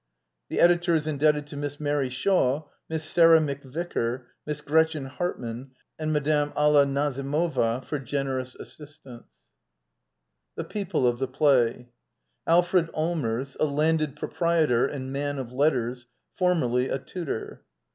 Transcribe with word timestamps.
The 0.49 0.59
editor 0.59 0.95
is 0.95 1.05
indebted 1.05 1.45
to 1.45 1.55
Miss 1.55 1.79
Mary 1.79 2.09
Shaw, 2.09 2.63
Miss 2.89 3.03
Sarah 3.03 3.37
McVicker, 3.39 4.25
Miss 4.47 4.59
Gretchen 4.59 5.05
Hartman 5.05 5.75
and 5.99 6.11
Mme. 6.11 6.51
Alia 6.57 6.87
Nazimova 6.87 7.85
for 7.85 7.99
generous 7.99 8.55
assistance. 8.55 9.27
XXX? 9.27 9.27
Digitized 9.27 9.27
by 9.53 9.91
VjOOQIC 9.91 10.55
THE 10.55 10.63
PEOPLE 10.69 11.07
OF 11.07 11.19
THE 11.19 11.27
PLAY 11.27 11.89
Alfred 12.47 12.89
Allmers, 12.95 13.55
a 13.59 13.65
landed 13.65 14.15
proprietor 14.15 14.87
and 14.87 15.13
man 15.13 15.37
of 15.37 15.53
letters, 15.53 16.07
formerly 16.35 16.89
a 16.89 16.97
tutor. 16.97 17.61